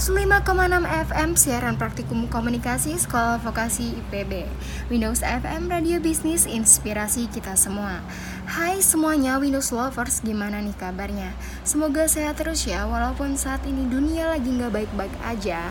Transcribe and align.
105,6 0.00 0.88
FM 1.12 1.36
siaran 1.36 1.76
praktikum 1.76 2.24
komunikasi 2.32 2.96
Sekolah 2.96 3.36
Vokasi 3.36 4.00
IPB 4.00 4.48
Windows 4.88 5.20
FM 5.20 5.68
Radio 5.68 6.00
Bisnis 6.00 6.48
Inspirasi 6.48 7.28
kita 7.28 7.52
semua. 7.52 8.00
Hai 8.48 8.80
semuanya 8.80 9.36
Windows 9.36 9.68
Lovers 9.76 10.24
gimana 10.24 10.64
nih 10.64 10.72
kabarnya? 10.72 11.36
Semoga 11.68 12.08
sehat 12.08 12.40
terus 12.40 12.64
ya 12.64 12.88
Walaupun 12.88 13.36
saat 13.36 13.60
ini 13.68 13.92
dunia 13.92 14.32
lagi 14.32 14.48
nggak 14.48 14.72
baik-baik 14.72 15.12
aja. 15.20 15.68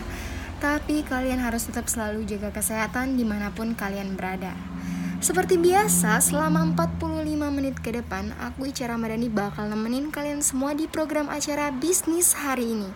Tapi 0.62 1.02
kalian 1.02 1.42
harus 1.42 1.66
tetap 1.66 1.90
selalu 1.90 2.22
jaga 2.22 2.54
kesehatan 2.54 3.18
di 3.18 3.26
mana 3.26 3.50
pun 3.50 3.74
kalian 3.74 4.14
berada. 4.14 4.54
Seperti 5.20 5.60
biasa, 5.60 6.16
selama 6.24 6.64
45 6.72 7.36
menit 7.52 7.76
ke 7.76 7.92
depan, 7.92 8.32
aku 8.40 8.72
Ica 8.72 8.88
Ramadhani 8.88 9.28
bakal 9.28 9.68
nemenin 9.68 10.08
kalian 10.08 10.40
semua 10.40 10.72
di 10.72 10.88
program 10.88 11.28
acara 11.28 11.68
bisnis 11.68 12.32
hari 12.32 12.72
ini. 12.72 12.88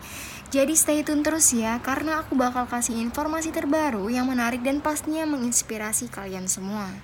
Jadi 0.54 0.78
stay 0.78 1.02
tune 1.02 1.26
terus 1.26 1.50
ya, 1.50 1.82
karena 1.82 2.22
aku 2.22 2.38
bakal 2.38 2.70
kasih 2.70 2.94
informasi 3.02 3.50
terbaru 3.50 4.06
yang 4.06 4.30
menarik 4.30 4.62
dan 4.62 4.78
pastinya 4.78 5.26
menginspirasi 5.26 6.06
kalian 6.14 6.46
semua. 6.46 6.94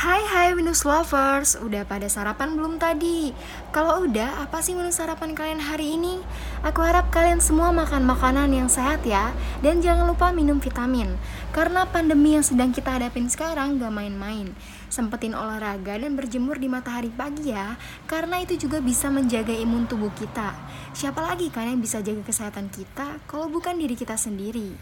Hai 0.00 0.24
hai 0.32 0.56
Windows 0.56 0.88
Lovers, 0.88 1.60
udah 1.60 1.84
pada 1.84 2.08
sarapan 2.08 2.56
belum 2.56 2.80
tadi? 2.80 3.36
Kalau 3.68 4.08
udah, 4.08 4.40
apa 4.40 4.64
sih 4.64 4.72
menu 4.72 4.88
sarapan 4.88 5.36
kalian 5.36 5.60
hari 5.60 6.00
ini? 6.00 6.16
Aku 6.64 6.80
harap 6.80 7.12
kalian 7.12 7.36
semua 7.36 7.68
makan 7.68 8.08
makanan 8.08 8.48
yang 8.48 8.72
sehat 8.72 9.04
ya. 9.04 9.28
Dan 9.60 9.84
jangan 9.84 10.08
lupa 10.08 10.32
minum 10.32 10.56
vitamin. 10.56 11.20
Karena 11.52 11.84
pandemi 11.84 12.32
yang 12.32 12.40
sedang 12.40 12.72
kita 12.72 12.96
hadapin 12.96 13.28
sekarang 13.28 13.76
gak 13.76 13.92
main-main. 13.92 14.56
Sempetin 14.88 15.36
olahraga 15.36 16.00
dan 16.00 16.16
berjemur 16.16 16.56
di 16.56 16.72
matahari 16.72 17.12
pagi 17.12 17.52
ya. 17.52 17.76
Karena 18.08 18.40
itu 18.40 18.56
juga 18.56 18.80
bisa 18.80 19.12
menjaga 19.12 19.52
imun 19.52 19.84
tubuh 19.84 20.16
kita. 20.16 20.56
Siapa 20.96 21.20
lagi 21.20 21.52
kan 21.52 21.68
yang 21.68 21.84
bisa 21.84 22.00
jaga 22.00 22.24
kesehatan 22.24 22.72
kita 22.72 23.20
Kalau 23.28 23.52
bukan 23.52 23.76
diri 23.76 24.00
kita 24.00 24.16
sendiri? 24.16 24.72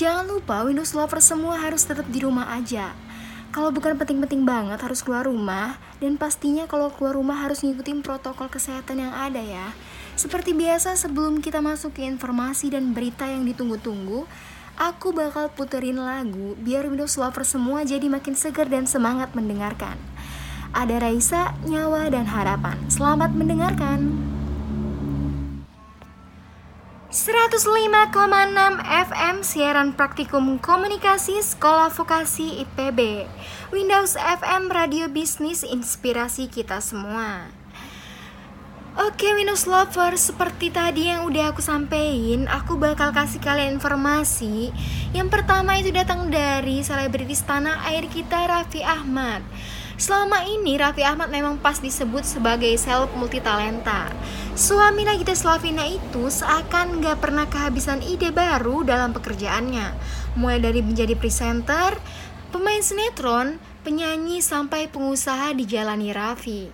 Jangan 0.00 0.24
lupa 0.24 0.64
Windows 0.64 0.96
Lovers 0.96 1.28
semua 1.28 1.60
harus 1.60 1.84
tetap 1.84 2.08
di 2.08 2.24
rumah 2.24 2.56
aja 2.56 3.09
kalau 3.50 3.74
bukan 3.74 3.98
penting-penting 3.98 4.46
banget 4.46 4.78
harus 4.78 5.02
keluar 5.02 5.26
rumah 5.26 5.74
dan 5.98 6.14
pastinya 6.14 6.70
kalau 6.70 6.90
keluar 6.94 7.18
rumah 7.18 7.42
harus 7.42 7.66
ngikutin 7.66 8.02
protokol 8.06 8.46
kesehatan 8.46 9.02
yang 9.02 9.12
ada 9.14 9.42
ya. 9.42 9.74
Seperti 10.14 10.54
biasa 10.54 10.94
sebelum 10.94 11.42
kita 11.42 11.58
masuk 11.58 11.98
ke 11.98 12.06
informasi 12.06 12.70
dan 12.70 12.94
berita 12.94 13.26
yang 13.26 13.42
ditunggu-tunggu, 13.42 14.26
aku 14.78 15.10
bakal 15.10 15.50
puterin 15.50 15.98
lagu 15.98 16.54
biar 16.62 16.86
Windows 16.86 17.18
Lover 17.18 17.42
semua 17.42 17.82
jadi 17.82 18.06
makin 18.06 18.38
segar 18.38 18.70
dan 18.70 18.86
semangat 18.86 19.34
mendengarkan. 19.34 19.98
Ada 20.70 21.02
Raisa, 21.02 21.58
Nyawa, 21.66 22.14
dan 22.14 22.30
Harapan. 22.30 22.78
Selamat 22.86 23.34
mendengarkan. 23.34 24.39
105,6 27.10 28.14
FM 28.86 29.42
siaran 29.42 29.98
praktikum 29.98 30.62
komunikasi 30.62 31.42
Sekolah 31.42 31.90
Vokasi 31.90 32.62
IPB 32.62 33.26
Windows 33.74 34.14
FM 34.14 34.70
Radio 34.70 35.10
Bisnis 35.10 35.66
Inspirasi 35.66 36.46
kita 36.46 36.78
semua. 36.78 37.50
Oke 38.94 39.26
Windows 39.34 39.66
Lover, 39.66 40.14
seperti 40.14 40.70
tadi 40.70 41.10
yang 41.10 41.26
udah 41.26 41.50
aku 41.50 41.58
sampein 41.58 42.46
Aku 42.46 42.78
bakal 42.78 43.10
kasih 43.10 43.42
kalian 43.42 43.82
informasi. 43.82 44.70
Yang 45.10 45.34
pertama 45.34 45.82
itu 45.82 45.90
datang 45.90 46.30
dari 46.30 46.78
selebritis 46.86 47.42
tanah 47.42 47.90
air 47.90 48.06
kita 48.06 48.38
Raffi 48.46 48.86
Ahmad 48.86 49.42
Selama 50.00 50.48
ini 50.48 50.80
Raffi 50.80 51.04
Ahmad 51.04 51.28
memang 51.28 51.60
pas 51.60 51.76
disebut 51.76 52.24
sebagai 52.24 52.72
seleb 52.80 53.12
multitalenta. 53.20 54.08
Suami 54.56 55.04
Nagita 55.04 55.36
Slavina 55.36 55.84
itu 55.84 56.32
seakan 56.32 57.04
gak 57.04 57.20
pernah 57.20 57.44
kehabisan 57.44 58.00
ide 58.00 58.32
baru 58.32 58.80
dalam 58.80 59.12
pekerjaannya. 59.12 59.92
Mulai 60.40 60.56
dari 60.64 60.80
menjadi 60.80 61.12
presenter, 61.20 62.00
pemain 62.48 62.80
sinetron, 62.80 63.60
penyanyi 63.84 64.40
sampai 64.40 64.88
pengusaha 64.88 65.52
dijalani 65.52 66.16
Raffi. 66.16 66.72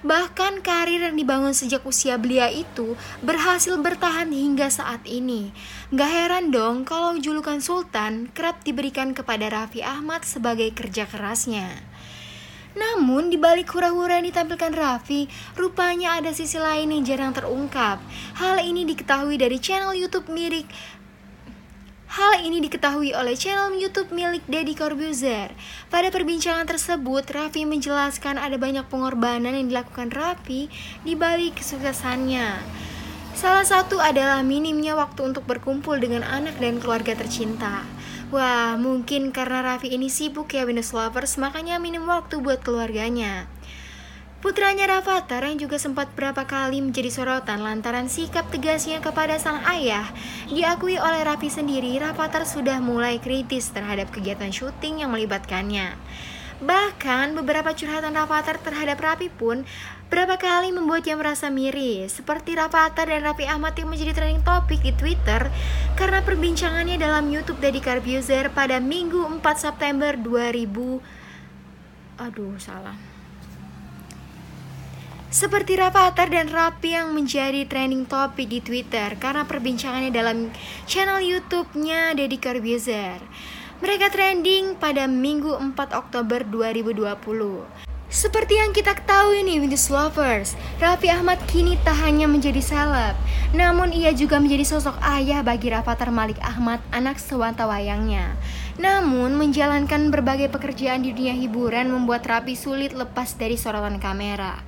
Bahkan 0.00 0.64
karir 0.64 1.04
yang 1.04 1.20
dibangun 1.20 1.52
sejak 1.52 1.84
usia 1.84 2.16
belia 2.16 2.48
itu 2.48 2.96
berhasil 3.20 3.76
bertahan 3.76 4.32
hingga 4.32 4.72
saat 4.72 5.04
ini. 5.04 5.52
Gak 5.92 6.08
heran 6.08 6.48
dong 6.48 6.88
kalau 6.88 7.12
julukan 7.20 7.60
Sultan 7.60 8.32
kerap 8.32 8.64
diberikan 8.64 9.12
kepada 9.12 9.52
Raffi 9.52 9.84
Ahmad 9.84 10.24
sebagai 10.24 10.72
kerja 10.72 11.04
kerasnya. 11.04 11.92
Namun 12.74 13.30
di 13.30 13.38
balik 13.38 13.70
hura-hura 13.70 14.18
yang 14.18 14.26
ditampilkan 14.26 14.74
Raffi, 14.74 15.30
rupanya 15.54 16.18
ada 16.18 16.34
sisi 16.34 16.58
lain 16.58 16.90
yang 16.90 17.02
jarang 17.06 17.32
terungkap. 17.34 18.02
Hal 18.38 18.62
ini 18.62 18.82
diketahui 18.82 19.38
dari 19.38 19.62
channel 19.62 19.94
YouTube 19.94 20.26
milik 20.30 20.66
Hal 22.14 22.46
ini 22.46 22.62
diketahui 22.62 23.10
oleh 23.10 23.34
channel 23.34 23.74
YouTube 23.74 24.14
milik 24.14 24.46
Deddy 24.46 24.78
Corbuzier. 24.78 25.50
Pada 25.90 26.14
perbincangan 26.14 26.62
tersebut, 26.62 27.26
Raffi 27.26 27.66
menjelaskan 27.66 28.38
ada 28.38 28.54
banyak 28.54 28.86
pengorbanan 28.86 29.50
yang 29.50 29.66
dilakukan 29.66 30.14
Raffi 30.14 30.70
di 31.02 31.18
balik 31.18 31.58
kesuksesannya. 31.58 32.62
Salah 33.34 33.66
satu 33.66 33.98
adalah 33.98 34.46
minimnya 34.46 34.94
waktu 34.94 35.26
untuk 35.26 35.42
berkumpul 35.42 35.98
dengan 35.98 36.22
anak 36.22 36.54
dan 36.62 36.78
keluarga 36.78 37.18
tercinta. 37.18 37.82
Wah, 38.32 38.80
mungkin 38.80 39.36
karena 39.36 39.60
Raffi 39.60 39.92
ini 39.92 40.08
sibuk 40.08 40.48
ya 40.56 40.64
Windows 40.64 40.96
Lovers, 40.96 41.36
makanya 41.36 41.76
minim 41.76 42.08
waktu 42.08 42.40
buat 42.40 42.64
keluarganya. 42.64 43.44
Putranya 44.44 44.84
Rafathar 44.84 45.40
yang 45.48 45.56
juga 45.56 45.80
sempat 45.80 46.12
berapa 46.12 46.44
kali 46.44 46.84
menjadi 46.84 47.08
sorotan 47.08 47.64
lantaran 47.64 48.12
sikap 48.12 48.52
tegasnya 48.52 49.00
kepada 49.00 49.40
sang 49.40 49.64
ayah, 49.64 50.04
diakui 50.52 51.00
oleh 51.00 51.24
Raffi 51.24 51.48
sendiri, 51.48 51.96
Rafathar 51.96 52.44
sudah 52.44 52.76
mulai 52.84 53.16
kritis 53.24 53.72
terhadap 53.72 54.12
kegiatan 54.12 54.52
syuting 54.52 55.00
yang 55.00 55.16
melibatkannya. 55.16 55.96
Bahkan 56.64 57.36
beberapa 57.36 57.76
curhatan 57.76 58.16
Rafathar 58.16 58.56
terhadap 58.56 58.96
Raffi 58.96 59.28
pun 59.28 59.68
berapa 60.08 60.40
kali 60.40 60.72
membuatnya 60.72 61.12
merasa 61.12 61.52
miris, 61.52 62.16
seperti 62.16 62.56
Rafathar 62.56 63.04
dan 63.12 63.20
Raffi 63.20 63.44
Ahmad 63.44 63.76
yang 63.76 63.92
menjadi 63.92 64.16
trending 64.16 64.40
topik 64.40 64.80
di 64.80 64.96
Twitter 64.96 65.52
karena 65.92 66.24
perbincangannya 66.24 66.96
dalam 66.96 67.28
YouTube 67.28 67.60
Deddy 67.60 67.84
Corbuzier 67.84 68.48
pada 68.48 68.80
Minggu 68.80 69.28
4 69.28 69.44
September 69.60 70.16
2000 70.16 71.24
Aduh, 72.14 72.56
salah. 72.62 72.94
Seperti 75.34 75.74
Rafathar 75.74 76.30
dan 76.30 76.46
Rapi 76.46 76.94
yang 76.94 77.10
menjadi 77.10 77.66
trending 77.66 78.06
topik 78.06 78.46
di 78.46 78.62
Twitter 78.62 79.18
karena 79.18 79.42
perbincangannya 79.42 80.14
dalam 80.14 80.54
channel 80.86 81.18
YouTube-nya 81.18 82.14
Deddy 82.14 82.38
Corbuzier. 82.38 83.18
Mereka 83.82 84.06
trending 84.14 84.78
pada 84.78 85.10
Minggu 85.10 85.50
4 85.50 85.74
Oktober 85.98 86.46
2020. 86.46 87.66
Seperti 88.06 88.54
yang 88.54 88.70
kita 88.70 88.94
ketahui 88.94 89.42
nih 89.42 89.58
Windows 89.58 89.90
Lovers, 89.90 90.54
Raffi 90.78 91.10
Ahmad 91.10 91.42
kini 91.50 91.74
tak 91.82 91.98
hanya 91.98 92.30
menjadi 92.30 92.62
seleb, 92.62 93.18
namun 93.50 93.90
ia 93.90 94.14
juga 94.14 94.38
menjadi 94.38 94.62
sosok 94.62 94.94
ayah 95.02 95.42
bagi 95.42 95.74
Rafathar 95.74 96.14
Malik 96.14 96.38
Ahmad, 96.38 96.78
anak 96.94 97.18
sewantawayangnya. 97.18 98.38
Namun, 98.78 99.34
menjalankan 99.34 100.14
berbagai 100.14 100.54
pekerjaan 100.54 101.02
di 101.02 101.10
dunia 101.10 101.34
hiburan 101.34 101.90
membuat 101.90 102.22
Raffi 102.30 102.54
sulit 102.54 102.94
lepas 102.94 103.34
dari 103.34 103.58
sorotan 103.58 103.98
kamera. 103.98 104.62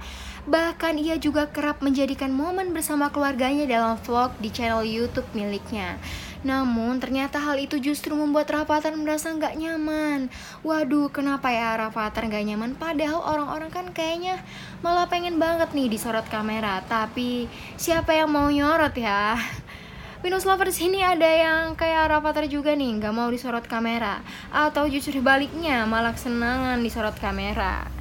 Bahkan 0.46 0.98
ia 0.98 1.18
juga 1.18 1.50
kerap 1.50 1.82
menjadikan 1.82 2.30
momen 2.30 2.70
bersama 2.70 3.10
keluarganya 3.10 3.66
dalam 3.66 3.98
vlog 4.02 4.34
di 4.38 4.50
channel 4.50 4.86
YouTube 4.86 5.26
miliknya. 5.34 5.98
Namun 6.44 7.00
ternyata 7.00 7.40
hal 7.40 7.56
itu 7.56 7.80
justru 7.80 8.12
membuat 8.12 8.52
Rafathar 8.52 8.92
merasa 8.98 9.32
nggak 9.32 9.56
nyaman. 9.56 10.28
Waduh, 10.60 11.08
kenapa 11.08 11.48
ya 11.48 11.78
Rafathar 11.78 12.28
nggak 12.28 12.44
nyaman? 12.44 12.74
Padahal 12.76 13.22
orang-orang 13.22 13.70
kan 13.72 13.86
kayaknya 13.94 14.42
malah 14.84 15.08
pengen 15.08 15.40
banget 15.40 15.72
nih 15.72 15.88
disorot 15.88 16.26
kamera. 16.28 16.84
Tapi 16.84 17.48
siapa 17.80 18.12
yang 18.12 18.28
mau 18.28 18.50
nyorot 18.52 18.92
ya? 18.98 19.38
Windows 20.26 20.48
Lovers 20.48 20.82
ini 20.82 21.04
ada 21.06 21.28
yang 21.28 21.78
kayak 21.78 22.10
Rafathar 22.10 22.50
juga 22.50 22.74
nih, 22.74 22.98
nggak 22.98 23.14
mau 23.14 23.30
disorot 23.30 23.64
kamera. 23.64 24.20
Atau 24.50 24.90
justru 24.90 25.22
baliknya, 25.22 25.86
malah 25.86 26.16
senangan 26.18 26.82
disorot 26.82 27.14
kamera. 27.22 27.95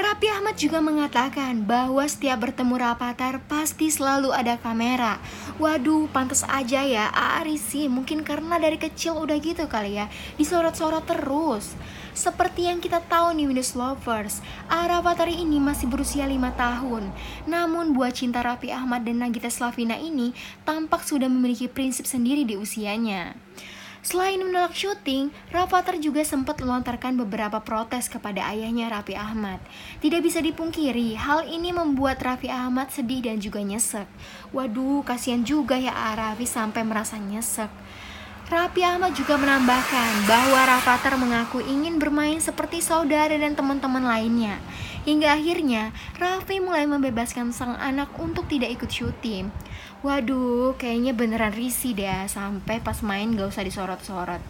Raffi 0.00 0.32
Ahmad 0.32 0.56
juga 0.56 0.80
mengatakan 0.80 1.68
bahwa 1.68 2.00
setiap 2.08 2.48
bertemu 2.48 2.80
Rapatar 2.80 3.36
pasti 3.44 3.92
selalu 3.92 4.32
ada 4.32 4.56
kamera. 4.56 5.20
Waduh, 5.60 6.08
pantas 6.08 6.40
aja 6.48 6.80
ya 6.80 7.12
Arisi 7.12 7.84
mungkin 7.84 8.24
karena 8.24 8.56
dari 8.56 8.80
kecil 8.80 9.20
udah 9.20 9.36
gitu 9.36 9.68
kali 9.68 10.00
ya, 10.00 10.08
disorot-sorot 10.40 11.04
terus. 11.04 11.76
Seperti 12.16 12.72
yang 12.72 12.80
kita 12.80 13.04
tahu 13.12 13.36
nih 13.36 13.52
Windows 13.52 13.76
Lovers, 13.76 14.40
Rapatar 14.72 15.28
ini 15.28 15.60
masih 15.60 15.84
berusia 15.92 16.24
5 16.24 16.48
tahun. 16.56 17.04
Namun 17.44 17.92
buat 17.92 18.16
cinta 18.16 18.40
Raffi 18.40 18.72
Ahmad 18.72 19.04
dan 19.04 19.20
Nagita 19.20 19.52
Slavina 19.52 20.00
ini 20.00 20.32
tampak 20.64 21.04
sudah 21.04 21.28
memiliki 21.28 21.68
prinsip 21.68 22.08
sendiri 22.08 22.48
di 22.48 22.56
usianya. 22.56 23.36
Selain 24.00 24.40
menolak 24.40 24.72
syuting, 24.72 25.28
Rafathar 25.52 26.00
juga 26.00 26.24
sempat 26.24 26.56
melontarkan 26.56 27.20
beberapa 27.20 27.60
protes 27.60 28.08
kepada 28.08 28.48
ayahnya 28.48 28.88
Raffi 28.88 29.12
Ahmad. 29.12 29.60
Tidak 30.00 30.24
bisa 30.24 30.40
dipungkiri, 30.40 31.20
hal 31.20 31.44
ini 31.44 31.68
membuat 31.68 32.16
Raffi 32.24 32.48
Ahmad 32.48 32.88
sedih 32.88 33.28
dan 33.28 33.36
juga 33.36 33.60
nyesek. 33.60 34.08
Waduh, 34.56 35.04
kasihan 35.04 35.44
juga 35.44 35.76
ya 35.76 35.92
Raffi 35.92 36.48
sampai 36.48 36.80
merasa 36.80 37.20
nyesek. 37.20 37.68
Raffi 38.50 38.82
Ahmad 38.82 39.14
juga 39.14 39.38
menambahkan 39.38 40.26
bahwa 40.26 40.58
Rafathar 40.64 41.14
mengaku 41.20 41.60
ingin 41.62 42.00
bermain 42.00 42.40
seperti 42.40 42.82
saudara 42.82 43.36
dan 43.36 43.52
teman-teman 43.52 44.02
lainnya. 44.02 44.58
Hingga 45.00 45.40
akhirnya, 45.40 45.96
Raffi 46.20 46.60
mulai 46.60 46.84
membebaskan 46.84 47.56
sang 47.56 47.72
anak 47.80 48.12
untuk 48.20 48.44
tidak 48.52 48.76
ikut 48.76 48.90
syuting. 48.92 49.48
Waduh, 50.04 50.76
kayaknya 50.76 51.16
beneran 51.16 51.56
risih 51.56 51.96
deh 51.96 52.28
sampai 52.28 52.84
pas 52.84 53.00
main 53.00 53.32
gak 53.32 53.48
usah 53.48 53.64
disorot-sorot. 53.64 54.42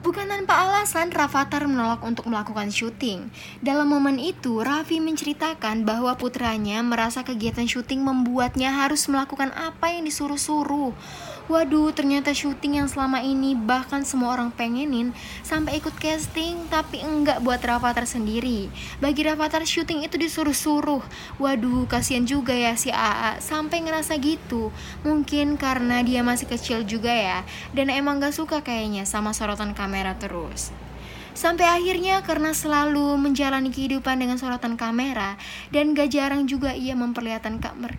Bukan 0.00 0.32
tanpa 0.32 0.64
alasan, 0.64 1.12
Rafathar 1.12 1.68
menolak 1.68 2.00
untuk 2.00 2.24
melakukan 2.32 2.72
syuting. 2.72 3.28
Dalam 3.60 3.92
momen 3.92 4.16
itu, 4.16 4.64
Raffi 4.64 4.96
menceritakan 4.96 5.84
bahwa 5.84 6.16
putranya 6.16 6.80
merasa 6.80 7.20
kegiatan 7.20 7.68
syuting 7.68 8.00
membuatnya 8.00 8.72
harus 8.72 9.04
melakukan 9.12 9.52
apa 9.52 9.92
yang 9.92 10.08
disuruh-suruh. 10.08 10.96
Waduh, 11.50 11.90
ternyata 11.90 12.30
syuting 12.30 12.78
yang 12.78 12.86
selama 12.86 13.26
ini 13.26 13.58
bahkan 13.58 14.06
semua 14.06 14.38
orang 14.38 14.54
pengenin 14.54 15.10
sampai 15.42 15.82
ikut 15.82 15.98
casting 15.98 16.70
tapi 16.70 17.02
enggak 17.02 17.42
buat 17.42 17.58
Rafathar 17.58 18.06
sendiri. 18.06 18.70
Bagi 19.02 19.26
Rafathar 19.26 19.66
syuting 19.66 20.06
itu 20.06 20.14
disuruh-suruh. 20.14 21.02
Waduh, 21.42 21.90
kasihan 21.90 22.22
juga 22.22 22.54
ya 22.54 22.78
si 22.78 22.94
AA 22.94 23.42
sampai 23.42 23.82
ngerasa 23.82 24.14
gitu. 24.22 24.70
Mungkin 25.02 25.58
karena 25.58 26.06
dia 26.06 26.22
masih 26.22 26.46
kecil 26.46 26.86
juga 26.86 27.10
ya 27.10 27.42
dan 27.74 27.90
emang 27.90 28.22
gak 28.22 28.38
suka 28.38 28.62
kayaknya 28.62 29.02
sama 29.02 29.34
sorotan 29.34 29.74
kamera 29.74 30.14
terus. 30.22 30.70
Sampai 31.34 31.66
akhirnya 31.66 32.22
karena 32.22 32.54
selalu 32.54 33.18
menjalani 33.18 33.74
kehidupan 33.74 34.22
dengan 34.22 34.38
sorotan 34.38 34.78
kamera 34.78 35.34
dan 35.74 35.98
gak 35.98 36.14
jarang 36.14 36.46
juga 36.46 36.78
ia 36.78 36.94
memperlihatkan 36.94 37.58
kamera 37.58 37.98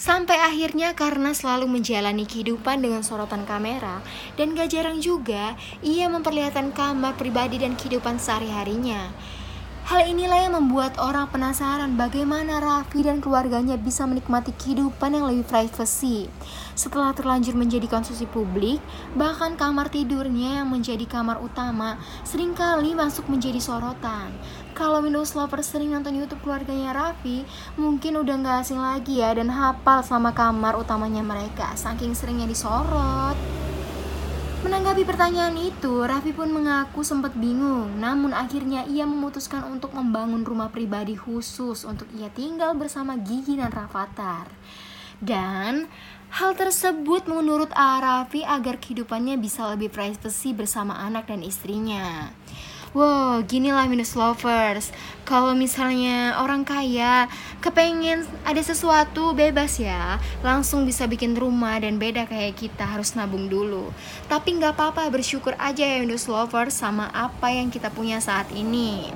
Sampai 0.00 0.40
akhirnya 0.40 0.96
karena 0.96 1.36
selalu 1.36 1.76
menjalani 1.76 2.24
kehidupan 2.24 2.80
dengan 2.80 3.04
sorotan 3.04 3.44
kamera 3.44 4.00
dan 4.32 4.56
gak 4.56 4.72
jarang 4.72 4.96
juga 4.96 5.60
ia 5.84 6.08
memperlihatkan 6.08 6.72
kamar 6.72 7.20
pribadi 7.20 7.60
dan 7.60 7.76
kehidupan 7.76 8.16
sehari-harinya. 8.16 9.12
Hal 9.90 10.06
inilah 10.06 10.46
yang 10.46 10.54
membuat 10.54 11.02
orang 11.02 11.26
penasaran 11.34 11.98
bagaimana 11.98 12.62
Raffi 12.62 13.02
dan 13.02 13.18
keluarganya 13.18 13.74
bisa 13.74 14.06
menikmati 14.06 14.54
kehidupan 14.54 15.18
yang 15.18 15.26
lebih 15.26 15.42
privacy. 15.50 16.30
Setelah 16.78 17.10
terlanjur 17.10 17.58
menjadi 17.58 17.90
konsumsi 17.90 18.22
publik, 18.30 18.78
bahkan 19.18 19.58
kamar 19.58 19.90
tidurnya 19.90 20.62
yang 20.62 20.70
menjadi 20.70 21.02
kamar 21.10 21.42
utama 21.42 21.98
sering 22.22 22.54
kali 22.54 22.94
masuk 22.94 23.26
menjadi 23.26 23.58
sorotan. 23.58 24.30
Kalau 24.78 25.02
Windows 25.02 25.34
Lover 25.34 25.58
sering 25.58 25.90
nonton 25.90 26.14
YouTube 26.14 26.38
keluarganya 26.46 26.94
Raffi, 26.94 27.42
mungkin 27.74 28.14
udah 28.14 28.46
gak 28.46 28.56
asing 28.62 28.78
lagi 28.78 29.18
ya 29.18 29.34
dan 29.34 29.50
hafal 29.50 30.06
sama 30.06 30.30
kamar 30.30 30.78
utamanya 30.78 31.26
mereka, 31.26 31.74
saking 31.74 32.14
seringnya 32.14 32.46
disorot. 32.46 33.34
Menanggapi 34.60 35.08
pertanyaan 35.08 35.56
itu, 35.56 36.04
Raffi 36.04 36.36
pun 36.36 36.52
mengaku 36.52 37.00
sempat 37.00 37.32
bingung, 37.32 37.96
namun 37.96 38.36
akhirnya 38.36 38.84
ia 38.84 39.08
memutuskan 39.08 39.64
untuk 39.64 39.96
membangun 39.96 40.44
rumah 40.44 40.68
pribadi 40.68 41.16
khusus 41.16 41.88
untuk 41.88 42.04
ia 42.12 42.28
tinggal 42.28 42.76
bersama 42.76 43.16
Gigi 43.16 43.56
dan 43.56 43.72
Rafathar. 43.72 44.52
Dan 45.16 45.88
hal 46.28 46.52
tersebut 46.60 47.24
menurut 47.24 47.72
Raffi 47.72 48.44
agar 48.44 48.76
kehidupannya 48.76 49.40
bisa 49.40 49.64
lebih 49.64 49.88
privacy 49.88 50.52
bersama 50.52 50.92
anak 51.08 51.32
dan 51.32 51.40
istrinya. 51.40 52.28
Wow, 52.90 53.46
gini 53.46 53.70
lah 53.70 53.86
minus 53.86 54.18
lovers. 54.18 54.90
Kalau 55.22 55.54
misalnya 55.54 56.34
orang 56.42 56.66
kaya 56.66 57.30
kepengen 57.62 58.26
ada 58.42 58.58
sesuatu 58.58 59.30
bebas 59.30 59.78
ya, 59.78 60.18
langsung 60.42 60.82
bisa 60.82 61.06
bikin 61.06 61.38
rumah 61.38 61.78
dan 61.78 62.02
beda 62.02 62.26
kayak 62.26 62.58
kita 62.58 62.82
harus 62.82 63.14
nabung 63.14 63.46
dulu. 63.46 63.94
Tapi 64.26 64.58
nggak 64.58 64.74
apa-apa, 64.74 65.06
bersyukur 65.06 65.54
aja 65.62 65.86
ya 65.86 66.02
minus 66.02 66.26
lovers 66.26 66.74
sama 66.74 67.06
apa 67.14 67.54
yang 67.54 67.70
kita 67.70 67.94
punya 67.94 68.18
saat 68.18 68.50
ini. 68.50 69.06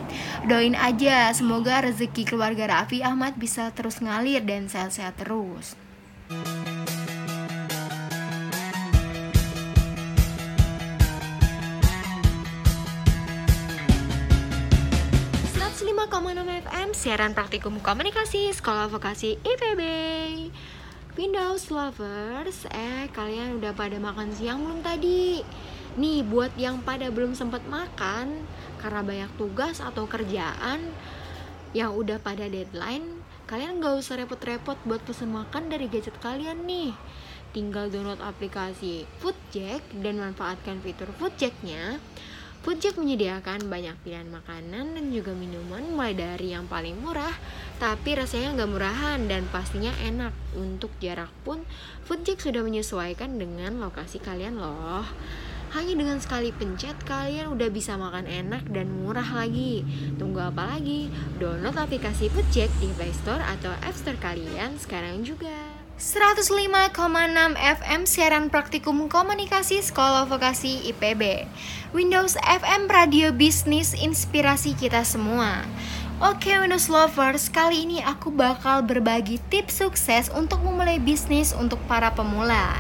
Doain 0.46 0.78
aja, 0.78 1.34
semoga 1.34 1.82
rezeki 1.82 2.30
keluarga 2.30 2.70
Raffi 2.70 3.02
Ahmad 3.02 3.34
bisa 3.34 3.74
terus 3.74 3.98
ngalir 3.98 4.46
dan 4.46 4.70
sehat-sehat 4.70 5.18
terus. 5.18 5.74
105,6 16.04 16.68
FM 16.68 16.88
Siaran 16.92 17.32
Praktikum 17.32 17.80
Komunikasi 17.80 18.52
Sekolah 18.52 18.92
Vokasi 18.92 19.40
IPB 19.40 19.80
Windows 21.16 21.72
Lovers 21.72 22.68
Eh 22.68 23.08
kalian 23.08 23.56
udah 23.56 23.72
pada 23.72 23.96
makan 23.96 24.28
siang 24.36 24.60
belum 24.60 24.84
tadi? 24.84 25.40
Nih 25.96 26.20
buat 26.20 26.52
yang 26.60 26.84
pada 26.84 27.08
belum 27.08 27.32
sempat 27.32 27.64
makan 27.72 28.44
Karena 28.84 29.00
banyak 29.00 29.32
tugas 29.40 29.80
atau 29.80 30.04
kerjaan 30.04 30.92
Yang 31.72 31.92
udah 31.96 32.18
pada 32.20 32.52
deadline 32.52 33.24
Kalian 33.48 33.80
gak 33.80 33.96
usah 33.96 34.20
repot-repot 34.20 34.76
buat 34.84 35.00
pesen 35.08 35.32
makan 35.32 35.72
dari 35.72 35.88
gadget 35.88 36.20
kalian 36.20 36.68
nih. 36.68 36.92
Tinggal 37.56 37.88
download 37.88 38.20
aplikasi 38.20 39.08
Foodjack 39.24 39.80
Dan 39.96 40.20
manfaatkan 40.20 40.84
fitur 40.84 41.08
Foodjacknya 41.16 41.96
Foodjack 42.64 42.96
menyediakan 42.96 43.68
banyak 43.68 43.92
pilihan 44.00 44.24
makanan 44.32 44.96
dan 44.96 45.04
juga 45.12 45.36
minuman 45.36 45.84
mulai 45.84 46.16
dari 46.16 46.56
yang 46.56 46.64
paling 46.64 46.96
murah 46.96 47.36
tapi 47.76 48.16
rasanya 48.16 48.56
nggak 48.56 48.70
murahan 48.72 49.20
dan 49.28 49.44
pastinya 49.52 49.92
enak. 50.00 50.32
Untuk 50.56 50.88
jarak 50.96 51.28
pun 51.44 51.60
Foodjack 52.08 52.40
sudah 52.40 52.64
menyesuaikan 52.64 53.36
dengan 53.36 53.84
lokasi 53.84 54.16
kalian 54.16 54.56
loh. 54.56 55.04
Hanya 55.76 55.92
dengan 55.92 56.16
sekali 56.24 56.56
pencet 56.56 56.96
kalian 57.04 57.52
udah 57.52 57.68
bisa 57.68 58.00
makan 58.00 58.24
enak 58.24 58.64
dan 58.72 58.88
murah 58.88 59.28
lagi. 59.36 59.84
Tunggu 60.16 60.48
apa 60.48 60.64
lagi? 60.64 61.12
Download 61.36 61.76
aplikasi 61.76 62.32
Foodjack 62.32 62.72
di 62.80 62.88
Play 62.96 63.12
Store 63.12 63.44
atau 63.44 63.76
App 63.84 63.92
Store 63.92 64.16
kalian 64.16 64.80
sekarang 64.80 65.20
juga. 65.20 65.83
105,6 65.94 66.90
FM 67.54 68.02
siaran 68.02 68.50
praktikum 68.50 69.06
komunikasi 69.06 69.78
Sekolah 69.78 70.26
Vokasi 70.26 70.90
IPB. 70.90 71.46
Windows 71.94 72.34
FM 72.42 72.90
Radio 72.90 73.30
Bisnis 73.30 73.94
inspirasi 73.94 74.74
kita 74.74 75.06
semua. 75.06 75.62
Oke 76.18 76.50
Windows 76.58 76.90
Lovers, 76.90 77.46
kali 77.46 77.86
ini 77.86 78.02
aku 78.02 78.34
bakal 78.34 78.82
berbagi 78.82 79.38
tips 79.46 79.86
sukses 79.86 80.34
untuk 80.34 80.66
memulai 80.66 80.98
bisnis 80.98 81.54
untuk 81.54 81.78
para 81.86 82.10
pemula. 82.10 82.74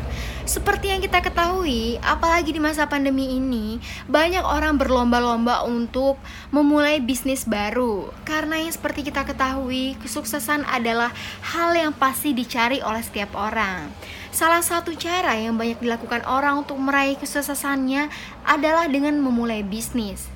Seperti 0.44 0.92
yang 0.92 1.00
kita 1.00 1.24
ketahui, 1.24 1.96
apalagi 2.04 2.52
di 2.52 2.60
masa 2.60 2.84
pandemi 2.84 3.32
ini, 3.40 3.80
banyak 4.04 4.44
orang 4.44 4.76
berlomba-lomba 4.76 5.64
untuk 5.64 6.20
memulai 6.52 7.00
bisnis 7.00 7.48
baru. 7.48 8.12
Karena 8.28 8.60
yang 8.60 8.68
seperti 8.68 9.08
kita 9.08 9.24
ketahui, 9.24 9.96
kesuksesan 10.04 10.68
adalah 10.68 11.16
hal 11.56 11.72
yang 11.72 11.96
pasti 11.96 12.36
dicari 12.36 12.84
oleh 12.84 13.00
setiap 13.00 13.32
orang. 13.32 13.88
Salah 14.36 14.60
satu 14.60 14.92
cara 14.92 15.32
yang 15.32 15.56
banyak 15.56 15.80
dilakukan 15.80 16.28
orang 16.28 16.60
untuk 16.60 16.76
meraih 16.76 17.16
kesuksesannya 17.16 18.12
adalah 18.44 18.84
dengan 18.84 19.16
memulai 19.24 19.64
bisnis. 19.64 20.28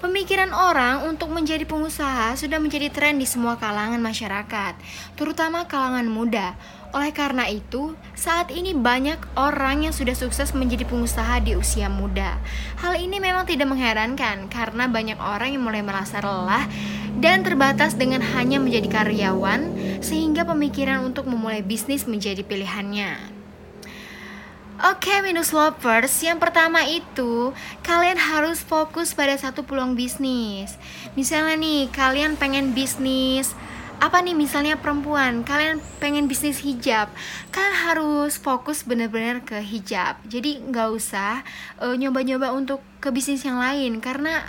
Pemikiran 0.00 0.56
orang 0.56 1.04
untuk 1.04 1.28
menjadi 1.28 1.68
pengusaha 1.68 2.32
sudah 2.32 2.56
menjadi 2.56 2.88
tren 2.88 3.20
di 3.20 3.28
semua 3.28 3.60
kalangan 3.60 4.00
masyarakat, 4.00 4.72
terutama 5.20 5.68
kalangan 5.68 6.08
muda. 6.08 6.56
Oleh 6.90 7.14
karena 7.14 7.46
itu, 7.46 7.94
saat 8.18 8.50
ini 8.50 8.74
banyak 8.74 9.38
orang 9.38 9.86
yang 9.86 9.94
sudah 9.94 10.14
sukses 10.18 10.50
menjadi 10.50 10.82
pengusaha 10.90 11.38
di 11.38 11.54
usia 11.54 11.86
muda. 11.86 12.42
Hal 12.82 12.98
ini 12.98 13.22
memang 13.22 13.46
tidak 13.46 13.70
mengherankan 13.70 14.50
karena 14.50 14.90
banyak 14.90 15.14
orang 15.22 15.54
yang 15.54 15.62
mulai 15.62 15.86
merasa 15.86 16.18
lelah 16.18 16.66
dan 17.22 17.46
terbatas 17.46 17.94
dengan 17.94 18.18
hanya 18.34 18.58
menjadi 18.58 18.90
karyawan, 18.90 19.70
sehingga 20.02 20.42
pemikiran 20.42 21.06
untuk 21.06 21.30
memulai 21.30 21.62
bisnis 21.62 22.10
menjadi 22.10 22.42
pilihannya. 22.42 23.38
Oke, 24.80 25.12
okay, 25.12 25.18
minus 25.20 25.52
lovers. 25.52 26.10
Yang 26.24 26.40
pertama 26.40 26.82
itu, 26.88 27.52
kalian 27.84 28.16
harus 28.16 28.64
fokus 28.64 29.12
pada 29.12 29.36
satu 29.36 29.60
peluang 29.62 29.92
bisnis. 29.92 30.74
Misalnya 31.14 31.54
nih, 31.54 31.92
kalian 31.92 32.40
pengen 32.40 32.72
bisnis 32.72 33.52
apa 34.00 34.24
nih 34.24 34.32
misalnya 34.32 34.80
perempuan 34.80 35.44
kalian 35.44 35.76
pengen 36.00 36.24
bisnis 36.24 36.64
hijab 36.64 37.12
kalian 37.52 37.76
harus 37.84 38.40
fokus 38.40 38.80
bener-bener 38.80 39.44
ke 39.44 39.60
hijab. 39.60 40.16
Jadi 40.24 40.64
nggak 40.64 40.88
usah 40.88 41.44
uh, 41.76 41.92
nyoba-nyoba 41.92 42.56
untuk 42.56 42.80
ke 42.96 43.12
bisnis 43.12 43.44
yang 43.44 43.60
lain 43.60 44.00
karena 44.00 44.40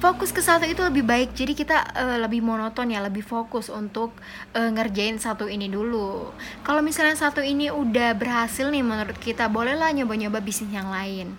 fokus 0.00 0.32
ke 0.32 0.40
satu 0.40 0.64
itu 0.64 0.80
lebih 0.80 1.04
baik. 1.04 1.36
Jadi 1.36 1.52
kita 1.52 1.92
uh, 1.92 2.16
lebih 2.24 2.40
monoton 2.40 2.88
ya 2.88 3.04
lebih 3.04 3.20
fokus 3.20 3.68
untuk 3.68 4.16
uh, 4.56 4.70
ngerjain 4.72 5.20
satu 5.20 5.44
ini 5.44 5.68
dulu. 5.68 6.32
Kalau 6.64 6.80
misalnya 6.80 7.20
satu 7.20 7.44
ini 7.44 7.68
udah 7.68 8.16
berhasil 8.16 8.64
nih 8.72 8.80
menurut 8.80 9.20
kita 9.20 9.52
bolehlah 9.52 9.92
nyoba-nyoba 9.92 10.40
bisnis 10.40 10.72
yang 10.72 10.88
lain 10.88 11.36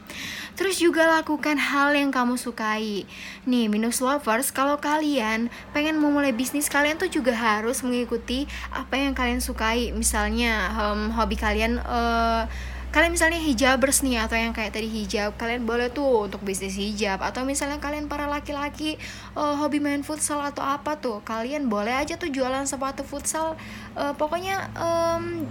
terus 0.56 0.78
juga 0.78 1.08
lakukan 1.08 1.58
hal 1.58 1.96
yang 1.96 2.12
kamu 2.12 2.36
sukai. 2.36 3.08
Nih 3.48 3.66
minus 3.72 4.04
lovers 4.04 4.52
kalau 4.52 4.78
kalian 4.78 5.50
pengen 5.72 5.98
memulai 5.98 6.36
bisnis 6.36 6.68
kalian 6.68 7.00
tuh 7.00 7.10
juga 7.10 7.34
harus 7.34 7.82
mengikuti 7.82 8.46
apa 8.72 9.00
yang 9.00 9.14
kalian 9.16 9.40
sukai. 9.40 9.96
Misalnya 9.96 10.72
um, 10.78 11.12
hobi 11.16 11.36
kalian 11.40 11.80
uh, 11.82 12.46
kalian 12.92 13.16
misalnya 13.16 13.40
hijabers 13.40 14.04
nih 14.04 14.20
atau 14.20 14.36
yang 14.36 14.52
kayak 14.52 14.76
tadi 14.76 14.92
hijab 14.92 15.40
kalian 15.40 15.64
boleh 15.64 15.88
tuh 15.90 16.28
untuk 16.28 16.44
bisnis 16.44 16.76
hijab. 16.76 17.24
Atau 17.24 17.48
misalnya 17.48 17.80
kalian 17.80 18.12
para 18.12 18.28
laki-laki 18.28 19.00
uh, 19.40 19.56
hobi 19.56 19.80
main 19.80 20.04
futsal 20.04 20.44
atau 20.44 20.62
apa 20.62 21.00
tuh 21.00 21.24
kalian 21.24 21.72
boleh 21.72 21.96
aja 21.96 22.20
tuh 22.20 22.28
jualan 22.28 22.68
sepatu 22.68 23.08
futsal. 23.08 23.56
Uh, 23.96 24.12
pokoknya 24.20 24.68
um, 24.76 25.48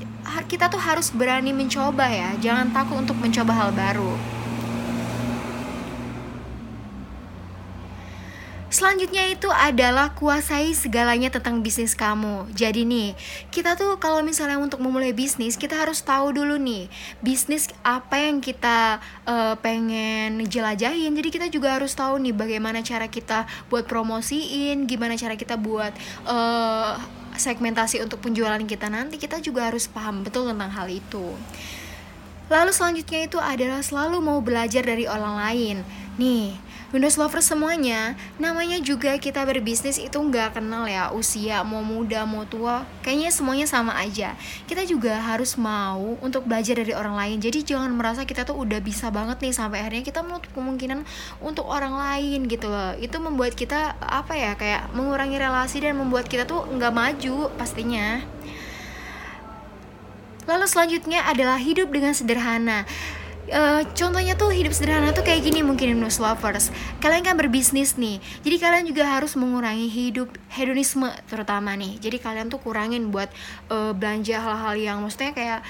kita 0.47 0.69
tuh 0.69 0.81
harus 0.81 1.09
berani 1.11 1.57
mencoba 1.57 2.07
ya. 2.13 2.31
Jangan 2.39 2.77
takut 2.77 3.01
untuk 3.01 3.17
mencoba 3.17 3.53
hal 3.57 3.73
baru 3.73 4.40
Selanjutnya 8.81 9.29
itu 9.29 9.45
adalah 9.53 10.17
kuasai 10.17 10.73
segalanya 10.73 11.29
tentang 11.29 11.61
bisnis 11.61 11.93
kamu. 11.93 12.49
Jadi 12.57 12.89
nih, 12.89 13.13
kita 13.53 13.77
tuh 13.77 14.01
kalau 14.01 14.25
misalnya 14.25 14.57
untuk 14.57 14.81
memulai 14.81 15.13
bisnis, 15.13 15.61
kita 15.61 15.77
harus 15.77 16.01
tahu 16.01 16.33
dulu 16.33 16.57
nih, 16.57 16.89
bisnis 17.21 17.69
apa 17.85 18.17
yang 18.17 18.41
kita 18.41 19.05
uh, 19.29 19.53
pengen 19.61 20.49
jelajahin. 20.49 21.13
Jadi 21.13 21.29
kita 21.29 21.47
juga 21.53 21.77
harus 21.77 21.93
tahu 21.93 22.25
nih 22.25 22.33
bagaimana 22.33 22.81
cara 22.81 23.05
kita 23.13 23.45
buat 23.69 23.85
promosiin, 23.85 24.89
gimana 24.89 25.13
cara 25.13 25.37
kita 25.37 25.61
buat 25.61 25.93
uh, 26.25 26.97
segmentasi 27.37 28.01
untuk 28.01 28.25
penjualan 28.25 28.65
kita 28.65 28.89
nanti. 28.89 29.21
Kita 29.21 29.45
juga 29.45 29.69
harus 29.69 29.93
paham 29.93 30.25
betul 30.25 30.49
tentang 30.49 30.73
hal 30.73 30.89
itu. 30.89 31.37
Lalu 32.49 32.73
selanjutnya 32.73 33.29
itu 33.29 33.37
adalah 33.37 33.85
selalu 33.85 34.25
mau 34.25 34.41
belajar 34.41 34.89
dari 34.89 35.05
orang 35.05 35.37
lain. 35.37 35.77
Nih, 36.17 36.70
Windows 36.91 37.23
lovers 37.23 37.47
semuanya, 37.47 38.19
namanya 38.35 38.83
juga 38.83 39.15
kita 39.15 39.47
berbisnis 39.47 39.95
itu 39.95 40.19
nggak 40.19 40.59
kenal 40.59 40.91
ya 40.91 41.15
usia 41.15 41.63
mau 41.63 41.87
muda 41.87 42.27
mau 42.27 42.43
tua, 42.43 42.83
kayaknya 43.07 43.31
semuanya 43.31 43.63
sama 43.71 43.95
aja. 43.95 44.35
Kita 44.67 44.83
juga 44.83 45.15
harus 45.23 45.55
mau 45.55 46.19
untuk 46.19 46.51
belajar 46.51 46.83
dari 46.83 46.91
orang 46.91 47.15
lain. 47.15 47.39
Jadi 47.39 47.63
jangan 47.63 47.95
merasa 47.95 48.27
kita 48.27 48.43
tuh 48.43 48.59
udah 48.59 48.83
bisa 48.83 49.07
banget 49.15 49.39
nih 49.39 49.55
sampai 49.55 49.87
akhirnya 49.87 50.03
kita 50.03 50.27
menutup 50.27 50.51
kemungkinan 50.51 51.07
untuk 51.39 51.71
orang 51.71 51.95
lain 51.95 52.51
gitu 52.51 52.67
loh. 52.67 52.99
Itu 52.99 53.23
membuat 53.23 53.55
kita 53.55 53.95
apa 54.03 54.35
ya 54.35 54.59
kayak 54.59 54.91
mengurangi 54.91 55.39
relasi 55.39 55.87
dan 55.87 55.95
membuat 55.95 56.27
kita 56.27 56.43
tuh 56.43 56.67
nggak 56.75 56.91
maju 56.91 57.55
pastinya. 57.55 58.19
Lalu 60.51 60.67
selanjutnya 60.67 61.23
adalah 61.23 61.63
hidup 61.63 61.95
dengan 61.95 62.19
sederhana 62.19 62.83
uh, 63.49 63.83
contohnya 63.97 64.37
tuh 64.37 64.53
hidup 64.53 64.77
sederhana 64.77 65.17
tuh 65.17 65.25
kayak 65.25 65.49
gini 65.49 65.65
mungkin 65.65 65.97
news 65.97 66.21
lovers. 66.21 66.69
Kalian 67.01 67.25
kan 67.25 67.35
berbisnis 67.41 67.97
nih 67.97 68.21
jadi 68.45 68.57
kalian 68.61 68.85
juga 68.93 69.09
harus 69.09 69.33
mengurangi 69.39 69.89
hidup 69.89 70.29
hedonisme 70.53 71.09
terutama 71.33 71.73
nih. 71.79 71.97
Jadi 71.97 72.17
kalian 72.21 72.53
tuh 72.53 72.61
kurangin 72.61 73.09
buat 73.09 73.33
uh, 73.73 73.97
belanja 73.97 74.37
hal-hal 74.37 74.75
yang 74.77 74.97
maksudnya 75.01 75.33
kayak 75.33 75.61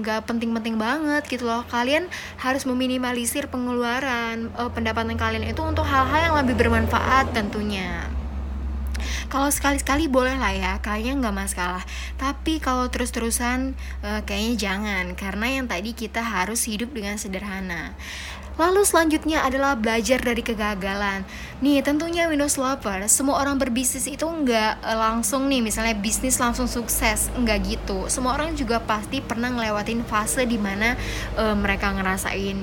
nggak 0.00 0.20
um, 0.24 0.26
penting-penting 0.26 0.80
banget 0.80 1.22
gitu 1.28 1.44
loh. 1.44 1.66
Kalian 1.68 2.08
harus 2.40 2.64
meminimalisir 2.64 3.52
pengeluaran 3.52 4.48
uh, 4.56 4.72
pendapatan 4.72 5.16
kalian 5.20 5.44
itu 5.44 5.60
untuk 5.60 5.84
hal-hal 5.84 6.32
yang 6.32 6.36
lebih 6.40 6.56
bermanfaat 6.56 7.36
tentunya 7.36 8.08
kalau 9.32 9.48
sekali-sekali 9.52 10.08
boleh 10.08 10.36
lah 10.36 10.52
ya 10.52 10.72
kayaknya 10.80 11.20
nggak 11.20 11.36
masalah 11.36 11.84
tapi 12.20 12.58
kalau 12.58 12.88
terus-terusan 12.88 13.76
uh, 14.04 14.20
kayaknya 14.24 14.54
jangan 14.56 15.04
karena 15.14 15.46
yang 15.60 15.66
tadi 15.68 15.96
kita 15.96 16.20
harus 16.20 16.64
hidup 16.66 16.92
dengan 16.92 17.20
sederhana 17.20 17.94
Lalu 18.54 18.86
selanjutnya 18.86 19.42
adalah 19.42 19.74
belajar 19.74 20.22
dari 20.22 20.38
kegagalan. 20.38 21.26
Nih, 21.58 21.82
tentunya 21.82 22.30
Windows 22.30 22.54
Lover, 22.54 23.02
semua 23.10 23.42
orang 23.42 23.58
berbisnis 23.58 24.06
itu 24.06 24.22
nggak 24.22 24.78
uh, 24.78 24.94
langsung 24.94 25.50
nih, 25.50 25.58
misalnya 25.58 25.98
bisnis 25.98 26.38
langsung 26.38 26.70
sukses, 26.70 27.34
nggak 27.34 27.58
gitu. 27.66 28.06
Semua 28.06 28.38
orang 28.38 28.54
juga 28.54 28.78
pasti 28.78 29.18
pernah 29.18 29.50
ngelewatin 29.50 30.06
fase 30.06 30.46
di 30.46 30.54
mana 30.54 30.94
uh, 31.34 31.58
mereka 31.58 31.90
ngerasain 31.98 32.58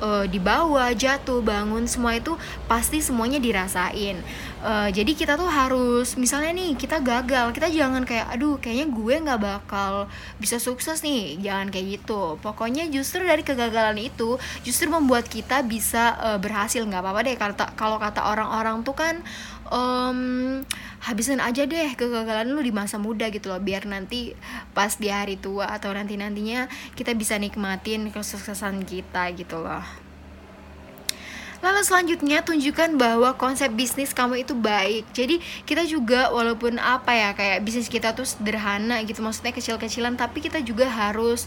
uh, 0.00 0.24
di 0.26 0.40
bawah 0.42 0.90
jatuh 0.96 1.44
bangun 1.44 1.86
semua 1.86 2.16
itu 2.16 2.34
pasti 2.66 2.98
semuanya 3.04 3.38
dirasain. 3.38 4.18
Uh, 4.60 4.92
jadi 4.92 5.12
kita 5.16 5.40
tuh 5.40 5.48
harus 5.48 6.16
misalnya 6.20 6.52
nih 6.52 6.76
kita 6.76 7.00
gagal 7.00 7.56
kita 7.56 7.72
jangan 7.72 8.04
kayak 8.04 8.28
aduh 8.28 8.60
kayaknya 8.60 8.92
gue 8.92 9.14
nggak 9.24 9.40
bakal 9.40 10.08
bisa 10.40 10.56
sukses 10.60 11.00
nih. 11.04 11.40
Jangan 11.40 11.68
kayak 11.72 12.00
gitu. 12.00 12.36
Pokoknya 12.40 12.88
justru 12.88 13.24
dari 13.24 13.44
kegagalan 13.44 13.96
itu 14.00 14.36
justru 14.64 14.88
membuat 14.90 15.28
kita 15.28 15.64
bisa 15.64 16.16
uh, 16.20 16.38
berhasil. 16.40 16.82
Nggak 16.84 17.00
apa-apa 17.04 17.20
deh 17.24 17.36
kalau 17.76 17.96
kata 18.00 18.20
orang-orang 18.26 18.82
tuh 18.82 18.96
kan 18.96 19.20
um, 19.70 20.60
habisin 21.00 21.40
aja 21.40 21.64
deh 21.64 21.96
kegagalan 21.96 22.52
lu 22.52 22.60
di 22.60 22.74
masa 22.74 23.00
muda 23.00 23.32
gitu 23.32 23.48
loh 23.48 23.62
biar 23.62 23.88
nanti 23.88 24.36
pas 24.76 24.92
di 25.00 25.08
hari 25.08 25.40
tua 25.40 25.70
atau 25.72 25.94
nanti 25.94 26.20
nantinya 26.20 26.68
kita 26.98 27.16
bisa 27.16 27.40
nikmatin 27.40 28.12
kesuksesan 28.12 28.84
kita 28.84 29.32
gitu 29.32 29.62
loh 29.62 30.10
Lalu 31.60 31.84
selanjutnya 31.84 32.40
tunjukkan 32.40 32.96
bahwa 32.96 33.36
konsep 33.36 33.68
bisnis 33.76 34.16
kamu 34.16 34.48
itu 34.48 34.56
baik. 34.56 35.04
Jadi 35.12 35.44
kita 35.68 35.84
juga 35.84 36.32
walaupun 36.32 36.80
apa 36.80 37.12
ya 37.12 37.30
kayak 37.36 37.60
bisnis 37.60 37.92
kita 37.92 38.16
tuh 38.16 38.24
sederhana 38.24 39.04
gitu 39.04 39.20
maksudnya 39.20 39.52
kecil-kecilan 39.52 40.16
tapi 40.16 40.40
kita 40.40 40.64
juga 40.64 40.88
harus 40.88 41.44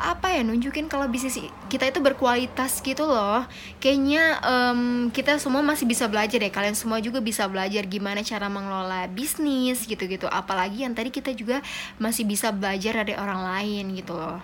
apa 0.00 0.32
ya 0.32 0.42
nunjukin 0.42 0.88
kalau 0.88 1.06
bisnis 1.06 1.38
kita 1.68 1.88
itu 1.88 2.00
berkualitas 2.02 2.80
gitu 2.80 3.04
loh. 3.06 3.44
Kayaknya 3.78 4.40
um, 4.42 4.80
kita 5.14 5.36
semua 5.38 5.60
masih 5.60 5.84
bisa 5.84 6.08
belajar 6.08 6.40
deh 6.40 6.52
kalian 6.52 6.74
semua 6.74 6.98
juga 6.98 7.22
bisa 7.22 7.46
belajar 7.46 7.84
gimana 7.86 8.24
cara 8.24 8.48
mengelola 8.48 9.06
bisnis 9.08 9.84
gitu-gitu. 9.84 10.26
Apalagi 10.26 10.84
yang 10.84 10.96
tadi 10.96 11.12
kita 11.12 11.30
juga 11.36 11.60
masih 12.00 12.26
bisa 12.26 12.50
belajar 12.50 13.04
dari 13.04 13.14
orang 13.14 13.40
lain 13.44 13.94
gitu 13.94 14.16
loh. 14.16 14.40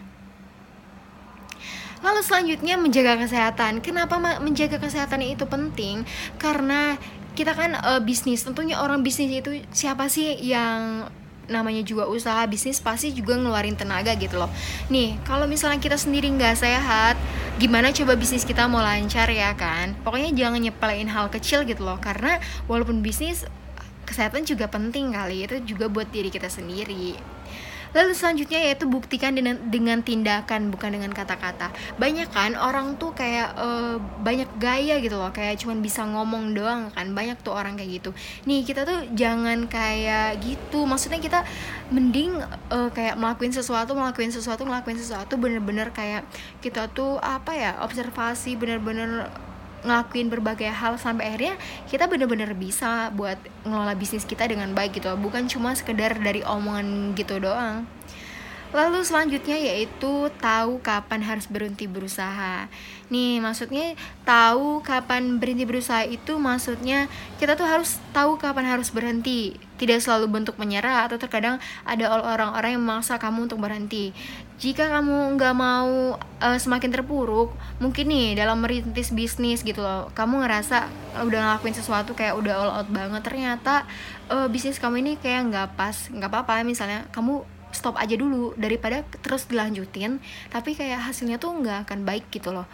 Lalu 1.98 2.20
selanjutnya 2.22 2.78
menjaga 2.78 3.18
kesehatan. 3.18 3.82
Kenapa 3.82 4.22
menjaga 4.38 4.78
kesehatan 4.78 5.18
itu 5.26 5.44
penting? 5.50 6.06
Karena 6.38 6.94
kita 7.34 7.54
kan 7.54 7.74
uh, 7.74 8.02
bisnis, 8.02 8.42
tentunya 8.42 8.78
orang 8.78 9.02
bisnis 9.02 9.30
itu 9.30 9.62
siapa 9.70 10.10
sih 10.10 10.38
yang 10.42 11.06
namanya 11.48 11.80
juga 11.82 12.04
usaha 12.06 12.44
bisnis 12.44 12.78
pasti 12.78 13.10
juga 13.10 13.34
ngeluarin 13.34 13.74
tenaga 13.74 14.12
gitu 14.14 14.36
loh. 14.36 14.52
Nih 14.92 15.16
kalau 15.24 15.48
misalnya 15.48 15.80
kita 15.80 15.96
sendiri 15.96 16.28
nggak 16.28 16.56
sehat 16.60 17.16
gimana 17.58 17.90
coba 17.90 18.14
bisnis 18.14 18.44
kita 18.44 18.68
mau 18.68 18.84
lancar 18.84 19.26
ya 19.32 19.56
kan? 19.56 19.96
Pokoknya 20.04 20.30
jangan 20.36 20.60
nyepelein 20.62 21.08
hal 21.10 21.32
kecil 21.32 21.64
gitu 21.64 21.82
loh 21.82 21.96
karena 21.98 22.38
walaupun 22.70 23.00
bisnis 23.00 23.48
kesehatan 24.08 24.48
juga 24.48 24.68
penting 24.72 25.12
kali 25.12 25.44
itu 25.44 25.60
juga 25.68 25.88
buat 25.92 26.08
diri 26.08 26.32
kita 26.32 26.48
sendiri 26.48 27.36
Lalu 27.96 28.12
selanjutnya 28.12 28.60
yaitu 28.60 28.84
buktikan 28.84 29.32
dengan 29.32 29.56
dengan 29.68 30.04
tindakan 30.04 30.68
bukan 30.68 30.96
dengan 30.96 31.12
kata-kata. 31.14 31.72
Banyak 31.96 32.28
kan 32.32 32.54
orang 32.58 33.00
tuh 33.00 33.16
kayak 33.16 33.56
uh, 33.56 33.96
banyak 34.20 34.48
gaya 34.60 35.00
gitu 35.00 35.16
loh, 35.16 35.32
kayak 35.32 35.60
cuman 35.60 35.80
bisa 35.80 36.04
ngomong 36.04 36.52
doang 36.52 36.92
kan. 36.92 37.10
Banyak 37.12 37.40
tuh 37.40 37.56
orang 37.56 37.78
kayak 37.80 38.02
gitu. 38.02 38.10
Nih, 38.44 38.64
kita 38.64 38.84
tuh 38.84 39.08
jangan 39.16 39.66
kayak 39.66 40.40
gitu. 40.44 40.84
Maksudnya 40.84 41.20
kita 41.22 41.44
mending 41.88 42.38
uh, 42.68 42.90
kayak 42.92 43.16
melakukan 43.16 43.54
sesuatu, 43.54 43.96
melakukan 43.96 44.30
sesuatu, 44.30 44.68
melakukan 44.68 45.00
sesuatu 45.00 45.40
bener-bener 45.40 45.88
kayak 45.92 46.28
kita 46.60 46.90
tuh 46.92 47.16
apa 47.18 47.56
ya, 47.56 47.72
observasi 47.80 48.54
bener-bener 48.60 49.30
ngelakuin 49.88 50.28
berbagai 50.28 50.68
hal 50.68 51.00
sampai 51.00 51.32
akhirnya 51.32 51.56
kita 51.88 52.04
bener-bener 52.04 52.52
bisa 52.52 53.08
buat 53.16 53.40
ngelola 53.64 53.96
bisnis 53.96 54.28
kita 54.28 54.44
dengan 54.44 54.76
baik 54.76 55.00
gitu. 55.00 55.08
Bukan 55.16 55.48
cuma 55.48 55.72
sekedar 55.72 56.14
dari 56.20 56.44
omongan 56.44 57.16
gitu 57.16 57.40
doang 57.40 57.88
Lalu 58.68 59.00
selanjutnya 59.00 59.56
yaitu 59.56 60.28
tahu 60.44 60.84
kapan 60.84 61.24
harus 61.24 61.48
berhenti 61.48 61.88
berusaha. 61.88 62.68
Nih, 63.08 63.40
maksudnya 63.40 63.96
tahu 64.28 64.84
kapan 64.84 65.40
berhenti 65.40 65.64
berusaha 65.64 66.04
itu 66.04 66.36
maksudnya 66.36 67.08
kita 67.40 67.56
tuh 67.56 67.64
harus 67.64 67.96
tahu 68.12 68.36
kapan 68.36 68.68
harus 68.68 68.92
berhenti. 68.92 69.56
Tidak 69.80 69.96
selalu 70.04 70.28
bentuk 70.28 70.60
menyerah 70.60 71.08
atau 71.08 71.16
terkadang 71.16 71.56
ada 71.88 72.12
orang-orang 72.12 72.76
yang 72.76 72.84
memaksa 72.84 73.16
kamu 73.16 73.48
untuk 73.48 73.56
berhenti. 73.56 74.12
Jika 74.60 74.90
kamu 74.90 75.38
nggak 75.38 75.54
mau 75.56 76.18
uh, 76.20 76.58
semakin 76.60 76.90
terpuruk, 76.92 77.54
mungkin 77.80 78.10
nih 78.10 78.36
dalam 78.36 78.60
merintis 78.60 79.14
bisnis 79.14 79.64
gitu 79.64 79.80
loh, 79.80 80.12
kamu 80.12 80.44
ngerasa 80.44 80.90
udah 81.24 81.40
ngelakuin 81.40 81.72
sesuatu 81.78 82.12
kayak 82.12 82.36
udah 82.36 82.54
all 82.58 82.72
out 82.82 82.88
banget, 82.90 83.22
ternyata 83.22 83.88
uh, 84.28 84.50
bisnis 84.50 84.82
kamu 84.82 85.00
ini 85.00 85.12
kayak 85.16 85.48
nggak 85.48 85.68
pas, 85.78 86.10
nggak 86.10 86.28
apa-apa. 86.28 86.66
Misalnya 86.66 87.06
kamu 87.14 87.46
stop 87.78 87.94
aja 87.94 88.18
dulu 88.18 88.58
daripada 88.58 89.06
terus 89.22 89.46
dilanjutin. 89.46 90.18
Tapi 90.50 90.74
kayak 90.74 91.14
hasilnya 91.14 91.38
tuh 91.38 91.54
nggak 91.54 91.86
akan 91.86 92.02
baik 92.02 92.26
gitu 92.34 92.50
loh. 92.50 92.66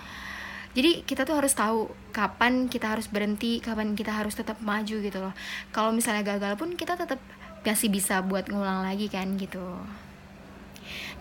Jadi 0.75 1.07
kita 1.07 1.23
tuh 1.23 1.39
harus 1.39 1.55
tahu 1.55 1.93
kapan 2.11 2.67
kita 2.67 2.91
harus 2.91 3.07
berhenti 3.07 3.63
kapan 3.63 3.95
kita 3.95 4.11
harus 4.11 4.35
tetap 4.35 4.59
maju 4.65 4.97
gitu 4.99 5.19
loh. 5.21 5.37
Kalau 5.71 5.93
misalnya 5.93 6.25
gagal 6.25 6.57
pun 6.57 6.75
kita 6.75 6.97
tetap 6.97 7.21
masih 7.65 7.89
bisa 7.89 8.21
buat 8.21 8.49
ngulang 8.53 8.85
lagi 8.85 9.09
kan 9.09 9.41
gitu 9.41 9.81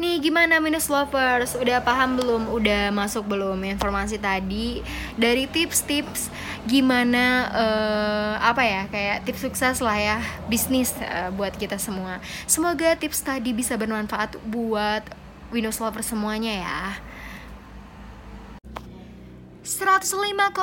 Nih 0.01 0.17
gimana 0.19 0.57
minus 0.57 0.89
lovers? 0.89 1.53
Udah 1.53 1.83
paham 1.85 2.17
belum? 2.17 2.49
Udah 2.49 2.89
masuk 2.89 3.29
belum 3.29 3.61
informasi 3.65 4.17
tadi? 4.17 4.81
Dari 5.15 5.45
tips-tips 5.45 6.33
gimana 6.63 7.51
uh, 7.51 8.33
apa 8.39 8.63
ya 8.63 8.81
kayak 8.87 9.27
tips 9.27 9.43
sukses 9.43 9.77
lah 9.83 9.97
ya 9.99 10.17
bisnis 10.49 10.95
uh, 10.99 11.29
buat 11.35 11.53
kita 11.55 11.77
semua. 11.77 12.23
Semoga 12.49 12.95
tips 12.97 13.21
tadi 13.21 13.53
bisa 13.53 13.77
bermanfaat 13.77 14.39
buat 14.49 15.03
Windows 15.53 15.77
lovers 15.77 16.09
semuanya 16.09 16.53
ya. 16.63 16.81
105,6 19.63 20.59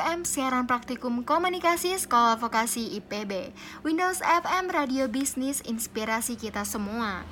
FM 0.00 0.18
siaran 0.24 0.64
praktikum 0.64 1.20
komunikasi 1.20 1.92
Sekolah 2.00 2.40
Vokasi 2.40 2.96
IPB 2.96 3.52
Windows 3.84 4.24
FM 4.24 4.72
Radio 4.72 5.04
Bisnis 5.04 5.60
Inspirasi 5.68 6.40
kita 6.40 6.64
semua 6.64 7.28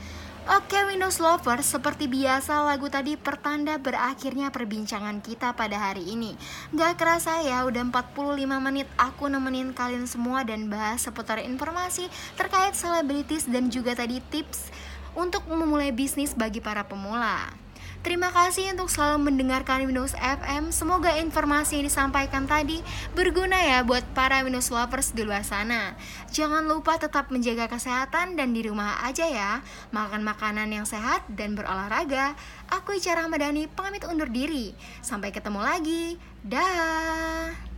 Oke 0.49 0.80
Windows 0.88 1.20
Lovers, 1.20 1.68
seperti 1.68 2.09
biasa 2.09 2.64
lagu 2.64 2.88
tadi 2.88 3.12
pertanda 3.20 3.76
berakhirnya 3.76 4.49
perbincangan 4.49 5.20
kita 5.20 5.52
pada 5.52 5.76
hari 5.76 6.16
ini. 6.16 6.32
Gak 6.73 6.97
kerasa 6.97 7.44
ya, 7.44 7.61
udah 7.68 7.85
45 7.85 8.49
menit 8.64 8.88
aku 8.97 9.28
nemenin 9.28 9.76
kalian 9.76 10.09
semua 10.09 10.40
dan 10.40 10.73
bahas 10.73 11.04
seputar 11.04 11.44
informasi 11.44 12.09
terkait 12.40 12.73
selebritis 12.73 13.44
dan 13.52 13.68
juga 13.68 13.92
tadi 13.92 14.25
tips 14.32 14.73
untuk 15.12 15.44
memulai 15.44 15.92
bisnis 15.92 16.32
bagi 16.32 16.64
para 16.64 16.88
pemula 16.88 17.52
Terima 18.00 18.33
kasih 18.33 18.73
untuk 18.73 18.88
selalu 18.88 19.28
mendengarkan 19.28 19.85
Windows 19.85 20.16
FM. 20.16 20.73
Semoga 20.73 21.21
informasi 21.21 21.76
yang 21.76 21.85
disampaikan 21.85 22.49
tadi 22.49 22.80
berguna 23.12 23.61
ya 23.61 23.85
buat 23.85 24.00
para 24.16 24.40
Windows 24.40 24.73
lovers 24.73 25.12
di 25.12 25.21
luar 25.21 25.45
sana. 25.45 25.92
Jangan 26.33 26.64
lupa 26.64 26.97
tetap 26.97 27.28
menjaga 27.28 27.69
kesehatan 27.69 28.40
dan 28.40 28.57
di 28.57 28.64
rumah 28.64 29.04
aja 29.04 29.28
ya. 29.28 29.61
Makan 29.92 30.25
makanan 30.25 30.73
yang 30.73 30.88
sehat 30.88 31.28
dan 31.28 31.52
berolahraga. 31.52 32.33
Aku 32.73 32.97
Ica 32.97 33.21
Ramadhani 33.21 33.69
pamit 33.69 34.09
undur 34.09 34.33
diri. 34.33 34.73
Sampai 35.04 35.28
ketemu 35.28 35.61
lagi. 35.61 36.16
Dah. 36.40 37.69